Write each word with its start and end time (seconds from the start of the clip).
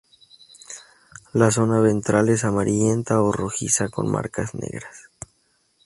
La 1.31 1.51
zona 1.51 1.79
ventral 1.79 2.29
es 2.29 2.43
amarillenta 2.43 3.21
o 3.21 3.31
rojiza 3.31 3.89
con 3.89 4.11
marcas 4.11 4.55
negras. 4.55 5.11